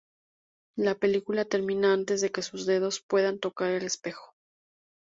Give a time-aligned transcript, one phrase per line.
[0.75, 4.33] La película termina antes de que sus dedos puedan tocar el espejo.